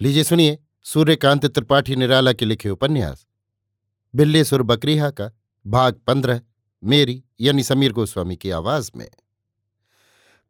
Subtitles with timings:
[0.00, 3.26] लीजिए सुनिए, सूर्यकांत त्रिपाठी निराला के लिखे उपन्यास।
[4.14, 5.30] बिल्लेसुर बकरीहा का,
[5.66, 6.40] भाग पंद्रह,
[6.84, 9.10] मेरी यानी समीर गोस्वामी की आवाज़ में।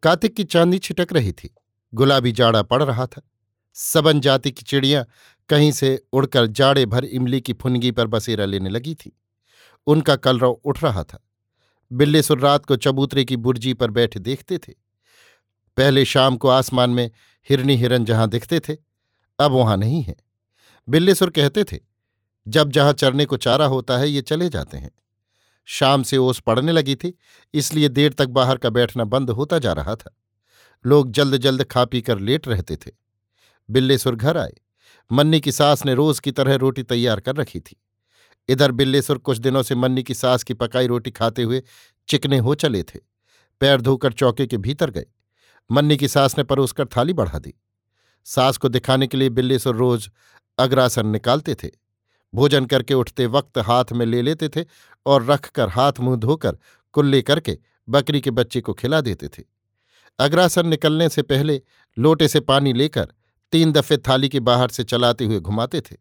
[0.03, 1.55] कार्तिक की चांदी छिटक रही थी,
[1.95, 3.23] गुलाबी जाड़ा पड़ रहा था।
[3.75, 5.07] सबन जाति की चिड़ियाँ
[5.49, 9.21] कहीं से उड़कर जाड़े भर इमली की फुनगी पर बसेरा लेने लगी थी।
[9.87, 11.29] उनका कलरव उठ रहा था।
[11.93, 14.73] बिल्लेसुर रात को चबूतरे की बुर्जी पर बैठे देखते थे।
[15.77, 17.11] पहले शाम को आसमान में
[17.49, 18.94] हिरनी हिरन जहाँ दिखते थे
[19.39, 20.17] अब वहाँ नहीं है।
[20.89, 21.79] बिल्लेसुर कहते थे,
[22.49, 24.91] जब जहाँ चरने को चारा होता है, ये चले जाते हैं।
[25.65, 27.19] शाम से ओस पड़ने लगी थी,
[27.55, 30.17] इसलिए देर तक बाहर का बैठना बंद होता जा रहा था।
[30.87, 32.91] लोग जल्द जल्द खा पी कर लेट रहते थे।
[33.71, 34.53] बिल्लेसुर घर आए।
[35.13, 37.83] मन्नी की सास ने रोज की तरह रोटी तैयार कर रखी थी।
[38.49, 41.63] इधर बिल्लेसुर कुछ दिनों से मन्नी की सास की पकाई रोटी खाते हुए
[42.09, 42.99] चिकने हो चले थे।
[43.61, 45.07] पैर धोकर चौके के भीतर गए।
[45.71, 47.55] मन्नी की सास ने परोसकर थाली बढ़ा दी।
[48.25, 50.11] सास को दिखाने के लिए बिल्लेसुर रोज
[50.59, 51.71] अग्रासन निकालते थे।
[52.35, 54.65] भोजन करके उठते वक्त हाथ में ले लेते थे
[55.07, 56.59] और रखकर हाथ मुँह धोकर
[56.93, 57.59] कुल्ले करके
[57.89, 59.43] बकरी के बच्चे को खिला देते थे।
[60.19, 61.61] अग्रासन निकलने से पहले
[61.99, 63.13] लोटे से पानी लेकर
[63.53, 65.97] तीन दफे थाली के बाहर से चलाते हुए घुमाते थे।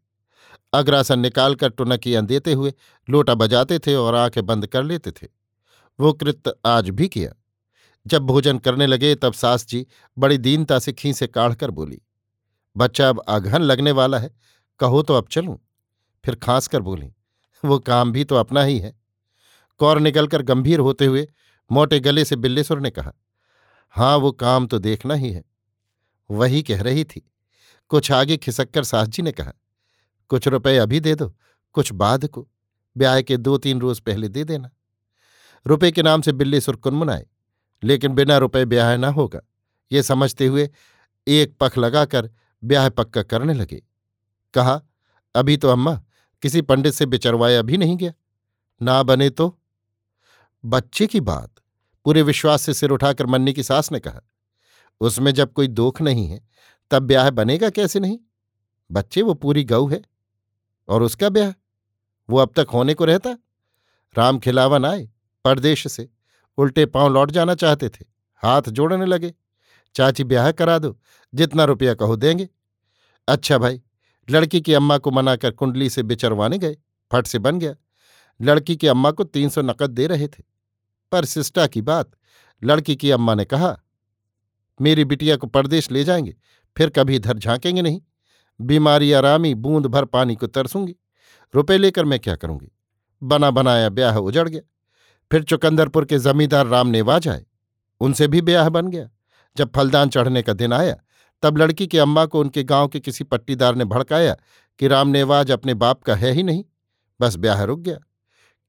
[0.72, 2.72] अग्रासन निकालकर टुनकियाँ देते हुए
[3.10, 5.26] लोटा बजाते थे और आँखें बंद कर लेते थे।
[6.00, 7.32] वो कृत्य आज भी किया।
[8.06, 9.86] जब भोजन करने लगे तब सास जी
[10.18, 12.00] बड़ी दीनता से खींचे काढ़कर बोली
[12.76, 14.30] बच्चा अब अघन लगने वाला है,
[14.80, 15.58] कहो तो अब चलूँ।
[16.24, 17.12] फिर खांस कर बोली,
[17.64, 18.94] वो काम भी तो अपना ही है।
[19.80, 21.26] कौर निकलकर गंभीर होते हुए
[21.70, 23.12] मोटे गले से बिल्लेसुर ने कहा
[23.94, 25.44] हाँ वो काम तो देखना ही है।
[26.30, 27.20] वही कह रही थी।
[27.90, 29.52] कुछ आगे खिसक कर सास जी ने कहा,
[30.30, 31.28] कुछ रुपए अभी दे दो,
[31.74, 32.46] कुछ बाद को।
[32.96, 34.70] ब्याह के दो तीन रोज पहले दे देना।
[35.66, 37.26] रुपए के नाम से बिल्लेसुर कुनमुनाए,
[37.82, 39.40] लेकिन बिना रुपए ब्याह ना होगा।
[39.90, 40.68] ये समझते हुए
[41.26, 42.30] एक पख लगाकर
[42.64, 43.82] ब्याह पक्का करने लगे।
[44.54, 44.80] कहा,
[45.34, 46.02] अभी तो अम्मा,
[46.42, 48.12] किसी पंडित से बिचरवाया भी नहीं गया।
[48.82, 49.58] ना बने तो?
[50.64, 51.54] बच्चे की बात
[52.04, 54.20] पूरे विश्वास से सिर उठाकर मन्नी की सास ने कहा,
[55.00, 56.40] उसमें जब कोई दोख नहीं है,
[56.90, 58.18] तब ब्याह बनेगा कैसे नहीं?
[58.90, 60.02] बच्चे, वो पूरी गऊ है।
[60.88, 61.52] और उसका ब्याह?
[62.30, 63.30] वो अब तक होने को रहता?
[64.18, 65.10] राम खिलावन आए,
[65.44, 66.08] परदेश से,
[66.58, 68.04] उल्टे पाँव लौट जाना चाहते थे,
[68.36, 69.34] हाथ जोड़ने लगे।
[69.96, 71.00] चाची ब्याह करा दो,
[71.34, 72.48] जितना रुपया कहो देंगे।
[73.28, 73.82] अच्छा भाई,
[74.30, 76.76] लड़की की अम्मा को मनाकर कुंडली से बिचरवाने गए,
[77.12, 77.74] फट से बन गया।
[78.42, 80.44] लड़की की अम्मा को तीन सौ नकद दे रहे थे।
[81.12, 82.10] पर सिस्टा की बात,
[82.64, 83.80] लड़की की अम्मा ने कहा,
[84.80, 86.36] मेरी बिटिया को परदेश ले जाएँगे,
[86.76, 88.00] फिर कभी इधर झांकेंगे नहीं।
[88.60, 90.96] बीमारी आरामी बूंद भर पानी को तरसूँगी।
[91.54, 92.72] रुपए लेकर मैं क्या करूँगी?
[93.22, 94.60] बना बनाया ब्याह उजड़ गया।
[95.32, 97.46] फिर चुकंदरपुर के जमींदार राम नेवाज आए।
[98.00, 99.10] उनसे भी ब्याह बन गया।
[99.56, 100.96] जब फलदान चढ़ने का दिन आया,
[101.42, 104.36] तब लड़की की अम्मा को उनके गाँव के किसी पट्टीदार ने भड़काया
[104.78, 106.64] कि रामनेवाज अपने बाप का है ही नहीं।
[107.20, 107.98] बस ब्याह रुक गया।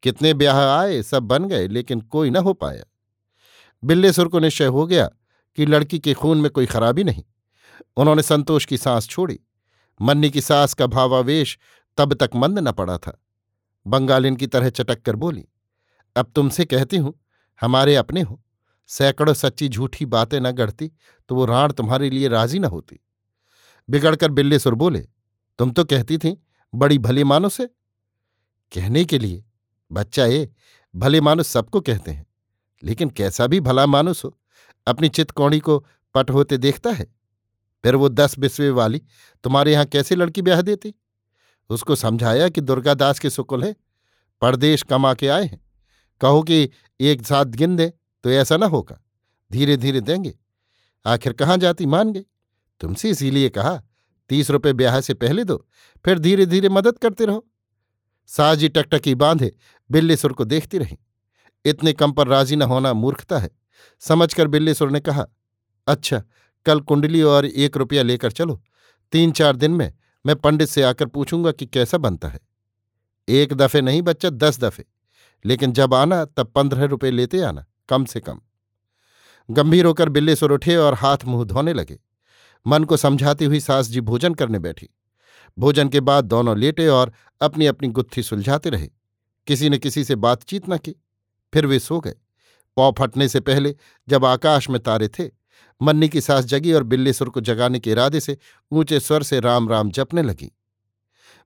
[0.03, 2.83] कितने ब्याह आए, सब बन गए, लेकिन कोई न हो पाया।
[3.83, 5.09] बिल्लेसुर को निश्चय हो गया
[5.57, 7.23] कि लड़की के खून में कोई खराबी नहीं।
[7.97, 9.39] उन्होंने संतोष की सांस छोड़ी।
[10.01, 11.57] मन्नी की सास का भावावेश
[11.97, 13.21] तब तक मंद न पड़ा था।
[13.87, 15.45] बंगालिन की तरह चटक कर बोली,
[16.15, 17.13] अब तुमसे कहती हूँ,
[17.61, 18.41] हमारे अपने हो।
[18.89, 20.91] सैकड़ों सच्ची झूठी बातें न गढ़ती
[21.29, 22.99] तो वो राण तुम्हारे लिए राज़ी न होती।
[23.89, 24.99] बिगड़कर बिल्ले सुर बोले,
[25.59, 26.37] तुम तो कहती थी,
[26.73, 27.65] बड़ी भले मानो से?
[28.71, 29.43] कहने के लिए?
[29.91, 30.49] बच्चा ए,
[30.93, 32.25] भले मानुस सबको कहते हैं,
[32.83, 34.37] लेकिन कैसा भी भला मानुस हो
[34.87, 35.77] अपनी चितकौड़ी को
[36.15, 37.05] पट होते देखता है।
[37.83, 39.01] फिर वो दस बिस्वे वाली,
[39.43, 40.93] तुम्हारे यहाँ कैसे लड़की ब्याह देती?
[41.69, 43.75] उसको समझाया कि दुर्गादास के सुकुल है,
[44.41, 45.59] परदेश कमा के आए हैं।
[46.21, 46.69] कहो कि
[46.99, 47.91] एक साथ गिन दे
[48.25, 48.99] तो ऐसा ना होगा।
[49.51, 50.35] धीरे धीरे देंगे।
[51.05, 52.25] आखिर कहाँ जाती मान गई?
[52.79, 53.81] तुमसे इसीलिए कहा,
[54.29, 55.67] तीस रुपये ब्याह से पहले दो,
[56.05, 57.47] फिर धीरे धीरे मदद करते रहो।
[58.27, 59.55] साजी टकटकी बांधे
[59.91, 60.97] बिल्ली सुर को देखती रही।
[61.65, 63.49] इतने कम पर राज़ी न होना मूर्खता है।
[63.99, 65.27] समझकर बिल्ली सुर ने कहा
[65.87, 66.23] अच्छा
[66.65, 68.63] कल कुंडली और एक रुपया लेकर चलो।
[69.11, 69.93] तीन चार दिन में
[70.25, 72.39] मैं पंडित से आकर पूछूँगा कि कैसा बनता है।
[73.29, 74.85] एक दफे नहीं बच्चा, दस दफे।
[75.45, 78.39] लेकिन जब आना, तब पंद्रह रुपये लेते आना। कम से कम।
[79.49, 81.99] गंभीर होकर बिल्ले सुर उठे और हाथ मुँह धोने लगे।
[82.67, 84.89] मन को समझाती हुई सास जी भोजन करने बैठी।
[85.59, 88.89] भोजन के बाद दोनों लेटे और अपनी अपनी गुत्थी सुलझाते रहे।
[89.47, 90.95] किसी ने किसी से बातचीत न की।
[91.53, 92.15] फिर वे सो गए।
[92.77, 93.75] पौ फटने से पहले
[94.07, 95.29] जब आकाश में तारे थे,
[95.81, 98.37] मन्नी की सास जगी और बिल्लीसुर को जगाने के इरादे से
[98.71, 100.51] ऊँचे स्वर से राम राम जपने लगी।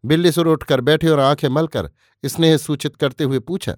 [0.05, 1.89] बिल्लीसुर उठकर बैठे और आँखें मलकर
[2.25, 3.75] स्नेह सूचित करते हुए पूछा,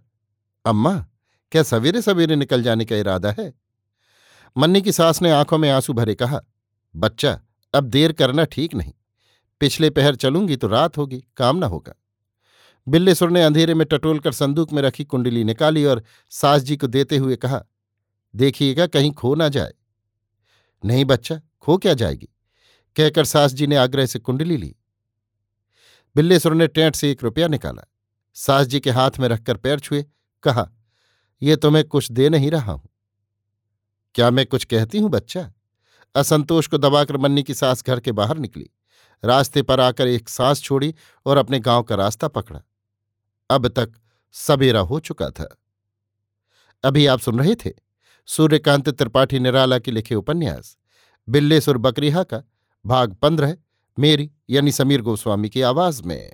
[0.66, 1.06] अम्मा
[1.52, 3.54] क्या सवेरे सवेरे निकल जाने का इरादा है?
[4.58, 6.40] मन्नी की सास ने आँखों में आँसू भरे कहा,
[6.96, 7.40] बच्चा,
[7.74, 8.94] अब देर करना ठीक नहीं।
[9.62, 11.94] पिछले पहर चलूँगी तो रात होगी, काम ना होगा।
[12.88, 17.18] बिल्लेसुर ने अंधेरे में टटोलकर संदूक में रखी कुंडली निकाली और सास जी को देते
[17.18, 17.64] हुए कहा,
[18.36, 19.74] देखिएगा कहीं खो ना जाए।
[20.86, 22.30] नहीं बच्चा, खो क्या जाएगी?
[22.96, 24.76] कहकर सास जी ने आग्रह से कुंडली ली।
[26.16, 27.88] बिल्लेसुर ने टेंट से एक रुपया निकाला।
[28.34, 30.06] सास जी के हाथ में रखकर पैर छुए,
[30.44, 30.70] कहा
[31.44, 32.90] यह तुम्हें कुछ दे नहीं रहा हूँ।
[34.16, 35.54] क्या मैं कुछ कहती हूँ, बच्चा?
[36.16, 38.70] असंतोष को दबाकर मन्नी की सास घर के बाहर निकली।
[39.26, 40.96] रास्ते पर आकर एक सांस छोड़ी
[41.26, 42.62] और अपने गाँव का रास्ता पकड़ा।
[43.50, 43.92] अब तक
[44.32, 45.58] सबेरा हो चुका था।
[46.84, 47.72] अभी आप सुन रहे थे
[48.26, 50.78] सूर्यकांत त्रिपाठी निराला के लिखे उपन्यास,
[51.30, 52.44] बिल्लेसुर बकरीहा का,
[52.86, 53.58] भाग पंद्रह,
[54.00, 56.34] मेरी यानी समीर गोस्वामी की आवाज़ में।